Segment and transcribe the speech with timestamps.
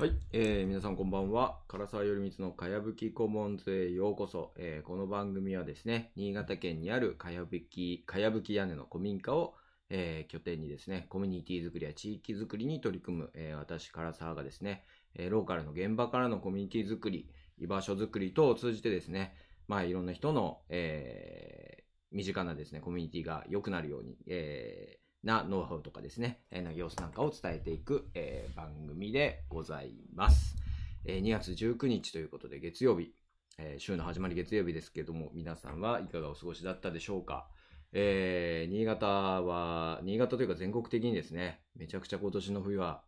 [0.00, 1.58] はい、えー、皆さんこんばんは。
[1.68, 4.54] 唐沢よりみつのかやぶきコモンズへようこそ。
[4.56, 9.56] えー、この番組はですね、新潟県にあるかやぶき、かやぶき屋根の古民家を、
[9.90, 14.86] えー、拠点にですね、コミュニティ作りや地域作りに取り組む、えー、私、唐沢がですね、
[15.16, 19.34] えー、ローカルの現場からのコミュニティ作り、居場所作り等を通じてですね、
[19.68, 30.56] まあいろんな人の、えー、身近なですね、コミュニティが良くなるように、えー、なノウハウとかですね、えー、様子なんかを伝えていく、えー、番組でございます。
[31.04, 33.12] えー、2月19日ということで月曜日、
[33.58, 37.48] えー、週の始まり月曜日ですけども、皆さんはいかがお過ごしだったでしょうか。
[37.92, 43.02] えー、新潟は、新潟というか全国的にですね、めちゃくちゃ今年の冬は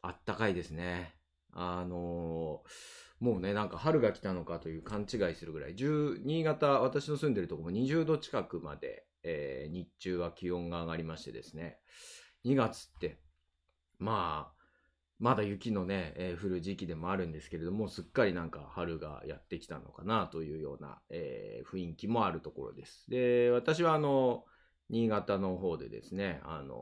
[0.00, 1.14] あったかいですね。
[1.52, 11.78] あのー、もうね、なんか春が来たのかという勘違いするぐらい、新潟、私の住んでるところも20度近くまでえー、日中は気温が上がりましてですね、
[12.44, 13.18] 2月って、
[13.98, 14.56] まあ、
[15.18, 23.04] まだ雪のね、えー、降る時期でもあるんですけれども、すっかりなんか春がやってきたのかなというような、えー、雰囲気もあるところです。
[23.08, 24.44] で、私はあの、
[24.88, 26.74] 新潟の方でですね、あの、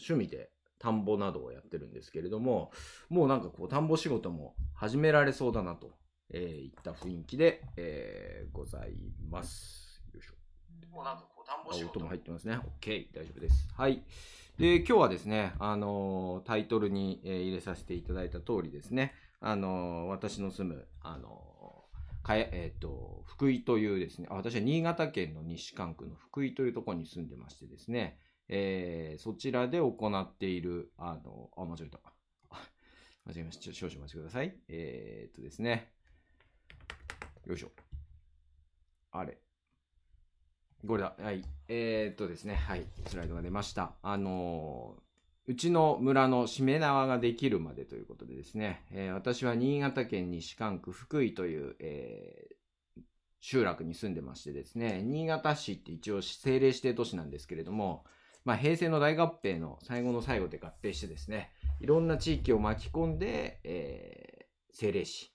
[0.00, 2.72] 趣味で田んぼなどをやってるんですけれども、
[3.08, 5.92] もうなんかこう田んぼ仕事も始められそうだなと、
[6.32, 8.94] えー、いった雰囲気で、えー、ござい
[9.30, 10.02] ます。
[10.12, 10.34] よいしょ。
[10.90, 12.58] もうなんか田んぼ仕事音も入ってますね。
[12.80, 13.06] OK。
[13.14, 13.68] 大丈夫です。
[13.76, 14.02] はい。
[14.58, 21.42] で、今日はですね、あのタイトルに、え、入れさせていただいた通りですね、あの私の住む、あの
[22.22, 28.18] かえっ、と、福井というですね私は新潟県の西関区の福井というところに住んでましてですね、
[28.48, 31.98] えー、そちらで行っている、あの、あ、間違えた。
[33.26, 33.72] 間違えました。
[33.72, 34.56] 少々お待ちください。
[34.68, 35.92] えー、っとですね。
[37.46, 37.70] よいしょ。
[39.10, 39.38] あれ。
[40.86, 41.14] これだ。
[41.18, 41.42] はい。
[41.68, 42.56] えー、っとですね。
[42.56, 42.84] はい。
[43.06, 43.92] スライドが出ました。
[44.02, 52.48] あのー、うちの村のしめ縄ができるまでということでですね、えー、私は新潟県西関区福井という、え、
[53.40, 58.04] 集落に住んでましてですね、新潟市って一応政令指定都市なんですけれども、
[58.44, 65.33] まあ、平成の大合併の最後の最後で合併してですね、いろんな地域を巻き込んで、えー、政令市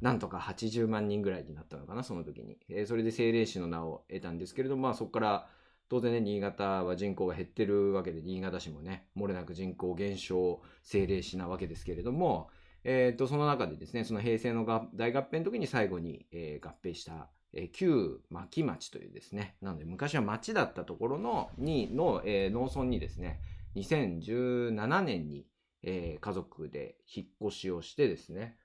[0.00, 2.58] なんとか80万人ぐらいになったのかな、その時に。
[2.68, 5.48] えー、それで政令市の名を得たんですけれども、まあそこから
[5.90, 12.48] 当然ね、新潟は人口が減ってるわけで、新潟市もね、漏れなく人口減少政令市なわけですけれども、
[12.84, 23.40] え、ー、と、その中でですね、その平成の大合併の時に最後に、えー、合併した、えー、旧牧町というですね、なので昔は町だったところの、に、の、えー、農村にですね、
[23.74, 25.46] 2017年に、
[25.82, 28.56] えー、家族で引っ越しをしてですね、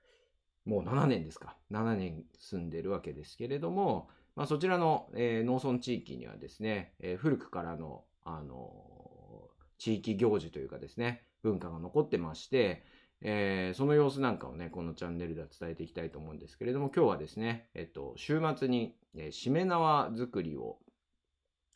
[0.66, 1.56] もう7年ですか。
[1.70, 12.84] 7年住んでるわけですけれども、まあ、そちらの、えー、農村地域にはですね、えー、古くからの、あのー、地域行事というかですね、文化が残ってまして、
[13.22, 20.78] えー、その様子なんかをね、このチャンネルでは伝えていきたいと思うんですけれども、今日はですね、えっと、週末に、えー、しめ縄作りを、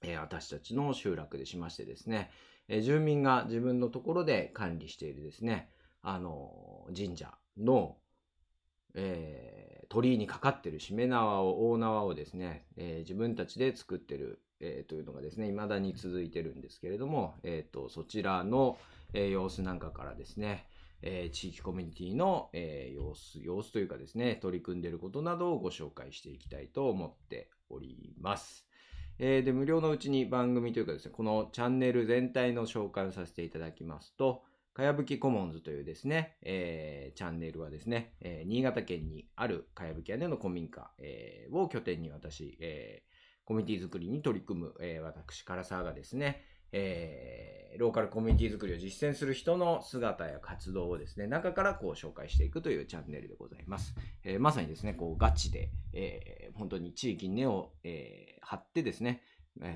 [0.03, 2.31] えー、私たちの集落でしましてですね、
[2.69, 5.71] え、住民が自分のところで管理しているですね、
[6.03, 7.97] あのー、神社の、
[8.95, 18.79] えー、鳥居にかかってるしめ縄を、大縄をですね、えー、自分たちで作ってる、えー、というのがですね、未だに続いてるんですけれども、えっ、と、そちらの、
[19.13, 20.69] え様子なんかからですね、
[21.03, 28.67] え地域コミュニティの、え様子、様子というかですね、取り組んでることなどをご紹介していきたいと思っております。
[29.19, 43.03] えで、無料のうちに番組というかですね、このチャンネル全体の紹介をさせていただきますと、かやぶきコモンズというですね、えー、チャンネルはですね、えー、新潟県にあるかやぶき屋根の古民家、えー、を拠点に私、え、
[43.45, 53.95] コミュニティ作りに取り組む、え、私、唐沢がですね、え、ローカルコミュニティ作りを実践する人の姿や活動をですね、中からこう紹介していくというチャンネルでございます。
[54.23, 59.23] え、まさにですね、こうガチで、え、本当に地域に根を、え、張ってですね、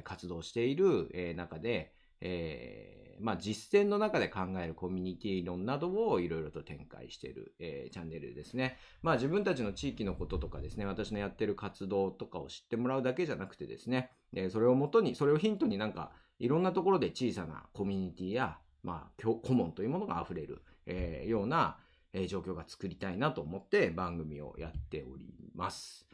[0.04, 8.78] 活動している、え、中で、えー、まあ、実践の中で考えるコミュニティ論などをいろいろと展開している、えー、チャンネルですね。
[9.02, 21.78] まあ、自分たちの地域のこととかですね、私のやってる活動とかを知ってもらうだけじゃなくてですね、え、それをもとに、それをヒントになんか、いろんなところで小さなコミュニティや、まあ、顧問というものが溢れる、え、ような、
[22.12, 26.06] え、状況が作りたいなと思って番組をやっております。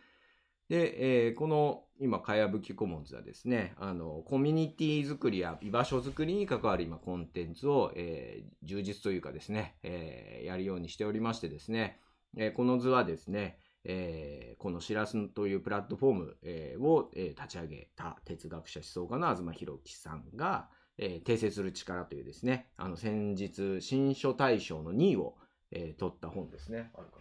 [0.70, 11.98] で、えー、この今、かやぶきコモンズはですね、あの、コミュニティ作りや居場所作りに関わる今コンテンツを、えー、充実というかですね、えー、やるようにしておりましてですね、
[12.36, 25.34] えこの図はですね、えこのしらすというプラットフォーム、えを、え立ち上げた哲学者思想家の東博樹さんが、え訂正する力というですね、あの先日新書大賞の2位を
[25.72, 26.90] えー、取った本ですね。
[26.94, 27.19] あるか。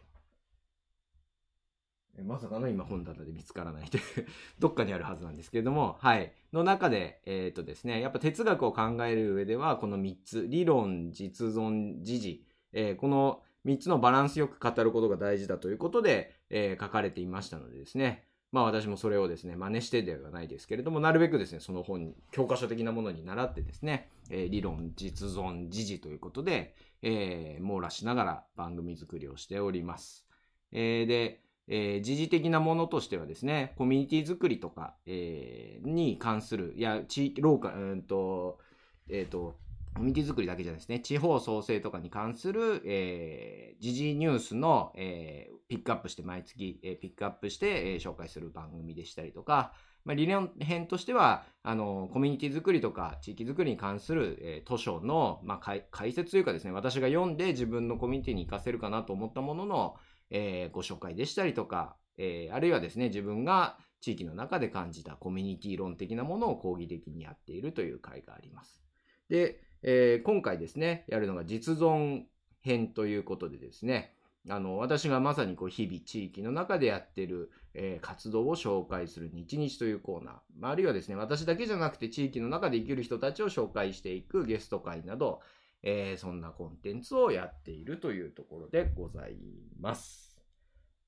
[2.23, 4.03] まさかの今本棚で見つからないという
[4.59, 6.31] どっかにあるはずなんですけれども、はい。
[6.53, 30.25] の中で、えっ、ー、とですね、やっぱ哲学を考える上では、この3つ、理論、実存、時事、えー、この3つのバランスよく語ることが大事だということで、えー、書かれていましたのでですね、まあ私もそれをですね、真似してではないですけれども、なるべくですね、その本、教科書的なものに習ってですね、えー、理論、実存、時事ということで、えー、網羅しながら番組作りをしております。
[30.71, 38.59] えー、で、えー、時事的なものとしてはですね、コミュニティ作りとか、えー、に関する、いや、地域、ローカル、うんと、
[39.07, 39.55] えっ、ー、と、
[39.93, 49.73] コミュニティ作りだけじゃないですね、地方創生とかに関する、えー、時事ニュースの、えー、ピックアップして、毎月、えー、ピックアップして、えー、紹介する番組でしたりとか、
[50.05, 59.95] まあ、理念編としては、あの、コミュニティ作りとか地域作りに関する、えー、図書の、まあ、解説というかですね、私が読んで自分のコミュニティに活かせるかなと思ったものの、
[60.29, 68.81] えー、ご紹介でしたりとか、えー、あるいはですね、自分が地域の中で感じたコミュニティ論的なものを講義的にやっているという回があります。
[69.29, 72.23] で、えー、今回ですね、やるのが実存
[72.61, 74.13] 編ということでですね、
[74.47, 85.41] あの、私がまさにこう日々地域の中でやってる、えー、活動を紹介する日日というコーナー、まあ、あるいはですね、私だけじゃなくて地域の中で生きる人たちを紹介していくゲスト会など、
[85.81, 89.37] えー、そんなコンテンツをやっているというところでござい
[89.79, 90.37] ます。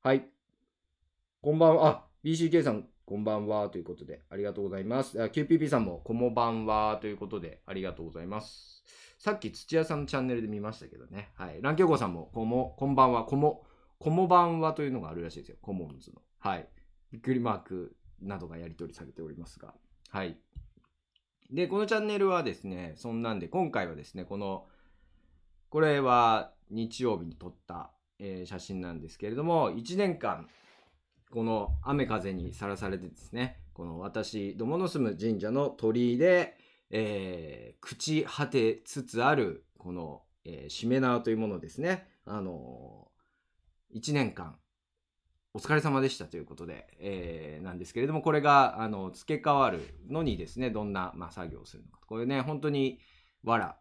[0.02, 0.26] はい。
[1.42, 1.88] こんばんは。
[1.88, 3.70] あ、BCK さん、こんばんは。
[3.70, 5.18] ということで、ありがとうございます。
[5.18, 6.98] QPP さんも、こもばんは。
[7.02, 8.84] ということで、ありがとうございます。
[9.18, 11.32] さっき土屋さんのチャンネルで見ましたけどね。
[11.36, 11.62] はい。
[11.62, 13.26] ランキョウゴさんも、こも、こんばんは。
[13.26, 13.66] こも、
[14.00, 15.58] こもばんはというのがあるらしいですよ。
[15.62, 16.22] コモンズの。
[16.40, 16.68] はい。
[17.12, 19.74] びっくりマークなどがやり取りされておりますが。
[20.10, 20.38] はい。
[21.52, 24.66] で、このチャンネルはですね、そんなんで、今回はですね、この、
[25.70, 30.48] これは日曜日に撮った、えー、写真なんですけれども、1年間、
[31.30, 36.56] この雨風にさらされてですね、この私どもの住む神社の鳥居で、
[36.90, 42.08] えー、朽ち果てつつある、この、えー、しめ縄というものですね。
[42.26, 44.58] あのー、1年間、
[45.54, 52.00] お疲れ様でしたということで、えー、なんですけれども、これが、あの、付け替わるのにですね、どんな、まあ、作業をするのか。
[52.08, 53.00] これね、本当に、
[53.44, 53.76] 藁、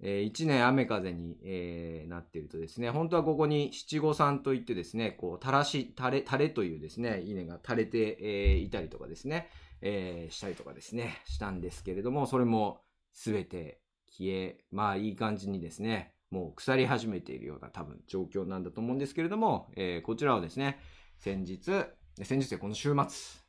[0.00, 9.50] えー、1年雨風に、えー、なっているとですね、本当はここに七五三といってですね、こう、垂らし、垂れ、垂れというですね、稲が垂れて、えー、いたりとかですね、
[9.82, 12.80] えしたりとかですね、したんですけれども、それも
[13.12, 20.80] 全て消え、まあいい感じにですね、もう腐り始めているような多分状況なんだと思うんですけれども、えこちらをですね、
[21.24, 21.86] 先日、
[22.22, 23.40] 先日でこの週末、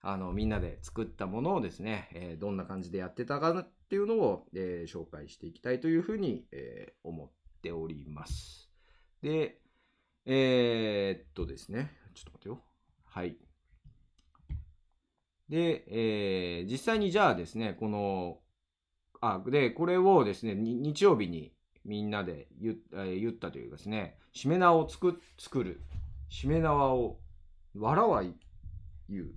[0.00, 7.30] あの、みんなで作ったものをですね、えどんな感じでやってたかっていうのを、えー、紹介していきたいというふうに、えー、思っ
[7.62, 8.70] ております。
[9.22, 9.58] で、
[10.24, 12.60] えー、っとですね、ちょっと待ってよ。
[13.06, 13.38] はい。
[15.48, 18.38] で、えー、実際にじゃあですね、この、
[19.20, 21.52] あ、で、これをですね、日曜日に
[21.84, 25.18] みんなで言,、言ったというかですね、しめ縄を作
[25.64, 25.80] る。
[26.34, 27.20] しめ縄を、
[27.76, 28.24] わらは
[29.08, 29.30] 言う。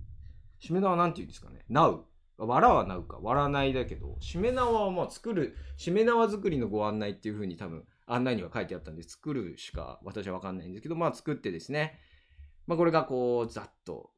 [0.57, 1.63] しめ縄なんて言うんですかね。
[1.69, 2.05] なう。
[2.39, 11.99] わらはなうか、わらないだけど、しめ縄はまあ作る、しめ縄作りのご案内っていう風に多分案内には書いてあったんで、作るしか私はわかんないんですけど、まあ作ってですね、
[12.65, 14.09] まあこれがこう、ざっと、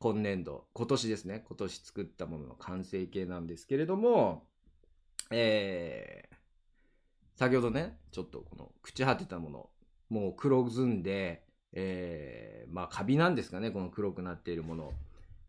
[0.00, 4.48] 今年度、今年ですね、今年作ったものの完成形なんですけれども、
[5.30, 9.70] えー、先ほどね、ちょっとこの朽ち果てたもの、
[10.08, 14.92] もう黒ずんで、えー、まあカビなんですかね、この黒くなっているもの。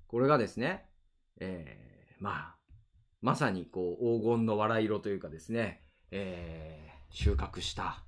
[0.07, 0.85] これがですね、
[1.39, 2.55] えー、まあ、
[3.21, 8.03] まさにこう黄金の藁色というかですね、えー、収穫した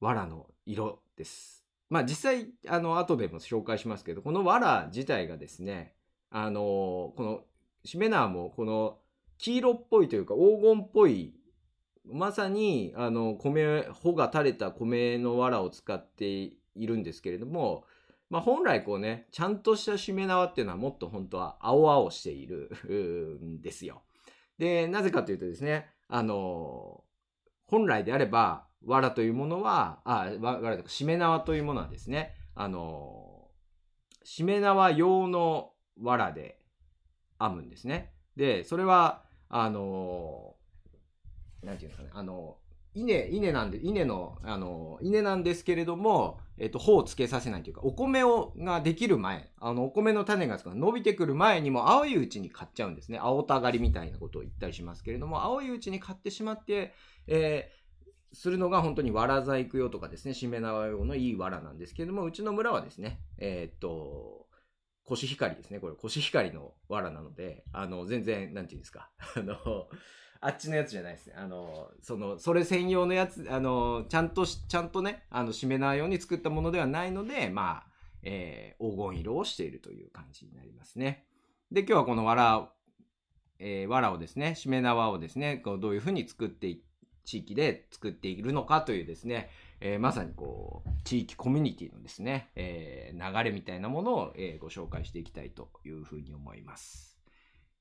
[0.00, 1.64] 藁の色です。
[1.90, 5.94] まあ実際、あの、後でも紹介しますけど、この藁自体がですね、
[6.30, 7.40] あのこの、
[7.84, 8.98] しめ縄もこの
[9.38, 11.34] 黄色っぽいというか黄金っぽい、
[12.04, 17.84] まさに、あの、米、穂が垂れた米の藁を使っているんですけれども、
[18.30, 22.70] まあ、本来こうね、ちゃんとしたしめ縄っていうのはもっと本当は青々している
[23.42, 24.02] んですよ。
[24.58, 27.04] で、なぜかというとですね、あの、
[27.66, 33.50] 本来であれば、藁というものは、あ、藁とかしめ縄というものはですね、あの、
[34.24, 36.60] しめ縄用の藁で
[37.40, 38.12] 編むんですね。
[38.36, 40.56] で、それは、あの、
[41.62, 42.58] なんていうんですかね、あの、
[43.02, 53.18] 稲、稲なんで、稲の、あの、稲なんですけれども、えっと、穂をつけさせないというか、お米を、ができる前、あの、お米の種が伸びてくる前にも青いうちに買っちゃうんですね。
[53.18, 56.94] 青たがりみたいなことを言ったりしますけれども、青いうちに買ってしまって、
[57.26, 57.70] え
[58.32, 64.46] するのが本当に藁細工用とかですね、しめ縄用のいい藁なんですけれども、うちの村はですね、えー、っと、
[65.04, 65.80] コシヒカリですね。
[65.80, 69.10] これ、コシヒカリの藁なので、あの、全然、なんていうんですか。
[69.36, 69.56] あの、
[70.40, 71.34] あっちのやつじゃないですね。
[71.36, 77.86] あの、その、それ専用のやつ、あの、ちゃんとちゃんとね、あの、しめ縄用に作ったものではないので、まあ、
[78.22, 81.26] えー、黄金色をしているという感じになりますね。
[81.72, 82.70] で、今日はこの藁、
[83.58, 86.78] えー、藁をですね、しめ縄をですね、こうどういうふうに作って、
[87.24, 97.18] 地域で作っているのかというですね、えー、まさにこう、地域コミュニティのですね、えー、流れみたいなものを、えー、ご紹介していきたいというふうに思います。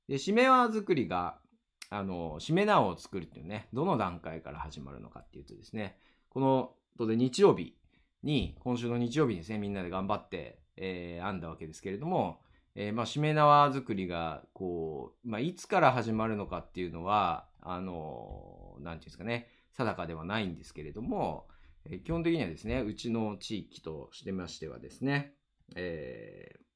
[0.07, 1.39] で、しめ縄作りが、
[1.89, 5.97] あの、しめ縄を作るっていうね、どの段階から始まるのかっていうとですね、
[6.29, 7.75] この、とで日曜日
[8.23, 12.41] に、今週の日曜日にですね、みんなで頑張って、えー、編んだわけですけれども、
[12.75, 21.47] えー、まあ、しめ縄作りが、こう、まあ、いつから始まるのかっていうのは、あの、なんていうんですかね、定かではないんですけれども、
[21.85, 25.33] えー、基本的にはですね、うちの地域としてましてはですね、
[25.75, 26.66] えー、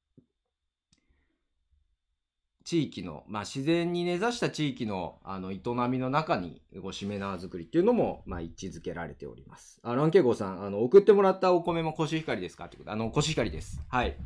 [2.64, 9.80] 地域の、まあ、自然に根ざした地域のあの営みの中にごしめ縄作りっていうのも、まあ、位置づけられております。
[9.82, 12.66] あ、ランケゴさん、あの、送ってもらったお米もコシヒカリですか？
[12.66, 13.80] ってことあの、コシヒカリです。
[13.88, 14.16] はい。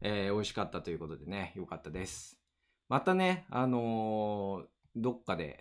[0.00, 2.38] えー、美味しかったということでね、よかったです。
[2.88, 4.66] またね、あのー、
[4.96, 5.58] どっかで、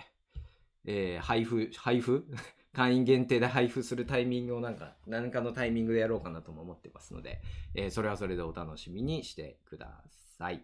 [0.86, 2.26] えー、配布、配布？
[2.76, 7.40] 会員限定で配布するタイミングをなんか、何かのタイミングでやろうかなとも思ってますので、
[7.74, 10.04] えー、それはそれでお楽しみにしてくだ
[10.38, 10.62] さい。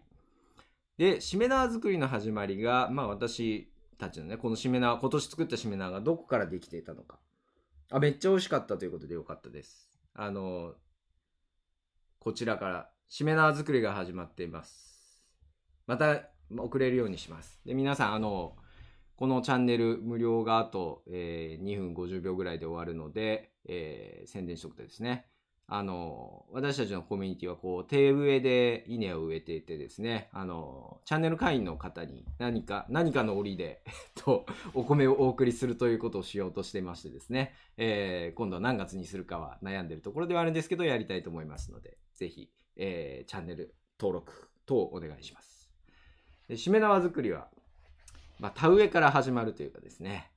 [1.02, 3.68] で、しめ縄作りの始まりが、まあ私
[3.98, 7.18] たちのね、このしめ縄、今年作ったしめ縄がどこからできていたのか。
[7.90, 9.90] あ、めっちゃ美味しかったということでよかったです。
[10.14, 10.74] あの、
[12.20, 15.20] こちらからしめ縄作りが始まっています。
[15.88, 16.22] また
[16.56, 17.60] 送れるようにします。
[17.66, 18.54] で、皆さん、あの、
[19.16, 25.26] このチャンネル無料があと、えー、2分50秒ぐらいで終わるので、えー、宣伝しとくとですね。
[25.74, 33.88] あの、私たちのコミュニティはこう、手植えで稲を植えていてですね、あの、チャンネル会員の方に何か、何かの折で、え
[34.20, 45.72] っと、お米をお送りするということをしようとしてましてですね、えー、今度は何月にするかは悩んでるところではあるんですけど、やりたいと思いますので、ぜひ、えー、チャンネル登録等お願いします。
[46.48, 47.48] で、しめ縄作りは、
[48.40, 50.30] まあ、田植えから始まるというかですね。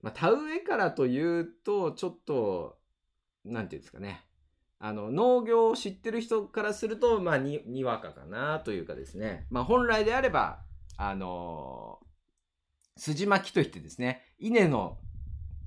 [0.00, 2.78] まあ、田植えからというと、ちょっと、
[3.44, 4.25] なんていうんですかね。
[4.78, 9.46] あの、農業を知ってる人からすると、まあ、に、にわかかなというかですね。
[9.50, 10.60] まあ、本来であれば、
[10.96, 14.98] あのー、筋巻きといってですね、稲の、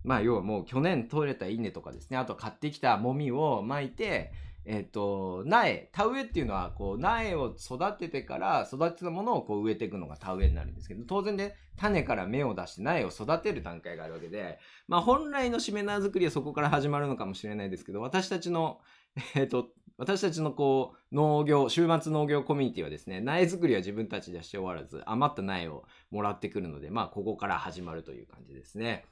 [0.03, 4.31] まあ、要はもう去年取れた稲とかですね、あと買ってきたもみを巻いて、
[4.65, 18.79] えっ、ー、と、苗、田植えっていうのは、こう、苗を育ててから、育てたものをこう植えていくのが田植えになるんですけど、当然ね、種から芽を出して苗を育てる段階があるわけで、まあ本来のしめ縄作りはそこから始まるのかもしれないですけど、私たちの、
[19.35, 29.05] えっ、と、私たちのこう、農業、週末農業コミュニティはですね、苗作りは自分たちでして終わらず、余った苗をもらってくるので、まあここから始まるという感じですね。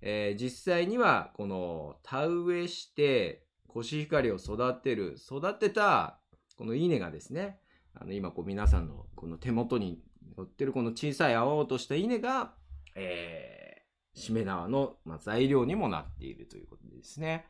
[0.00, 6.20] えー、実際には、この、田植えして、コシヒカリを育てる、育てた、
[6.56, 7.58] この稲がですね、
[7.94, 10.00] あの、今こう皆さんのこの手元に
[10.36, 12.54] 乗ってるこの小さい青々とした稲が、
[12.94, 17.46] えー、しめ縄の、まあ、材料にもなっているということですね、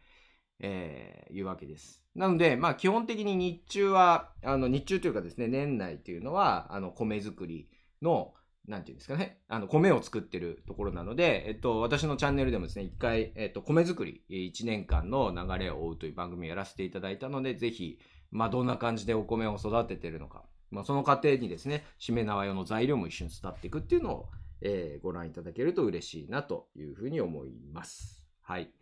[0.61, 2.03] えー、いうわけです。
[2.15, 7.69] なので、まあ基本的に日中は、あの、日中というかですね、年内というのは、あの、米作り
[8.03, 8.35] の、
[8.67, 17.99] なんていうんですかね、あの、米を作ってるところなので、えっと、私のチャンネルでもですね、一回、えっと、米作り、1年間の流れを追うという番組をやらせていただいたので、ぜひ、
[18.31, 24.29] まあ、どんな感じでお米を育ててるのか、まあ、その過程にですね、しめ縄用の材料も一緒に作っていくっていうのを、
[24.63, 28.25] えー、ご覧いただけると嬉しいなというふうに思います。
[28.41, 28.73] はい。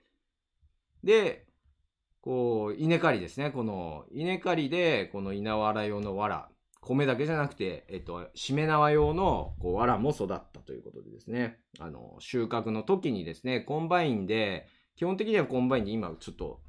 [1.03, 1.47] で、
[2.23, 3.51] こう、稲刈りですね。
[3.51, 6.49] この、稲刈りで、この稲わら用の藁、
[6.81, 11.59] 米だけじゃなくて、えっと、しめ縄用の、こう、藁も育ったということでですね。
[11.81, 16.61] あの、収穫の時にですね、コンバインで、基本的にはコンバインで今ちょっと、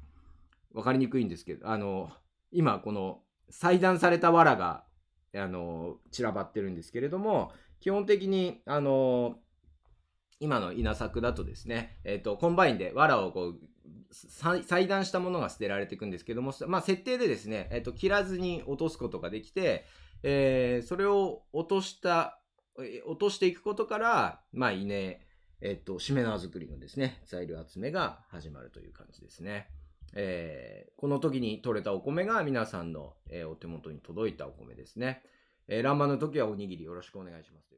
[0.72, 2.10] わかりにくいんですけど、あの、
[2.50, 4.84] 今この、裁断された藁が、
[5.36, 9.36] あの、散らばってるんですけれども、基本的に、あの、
[10.40, 13.60] 今の稲作だとですね、えっ、と、コンバインで藁をこう、
[14.14, 19.84] 裁断したものが捨てられていくんですけども、まあ、設定でですね、えっ、と、切らずに落とすことができて、
[20.22, 22.40] えー、それを落とした、
[23.06, 25.20] 落としていくことから、まあ、稲、
[25.60, 29.68] えっと、しめ縄作りのですね、材料集めが始まるという感じですね。
[30.14, 35.22] えー、この時に取れたお米が皆さんの、えー、お手元に届いたお米ですね。
[35.66, 37.74] えー、乱馬の時はおにぎりよろしくお願いします